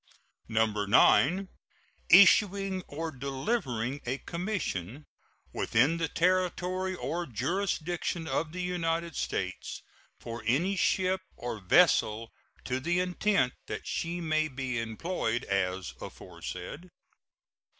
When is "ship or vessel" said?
10.75-12.31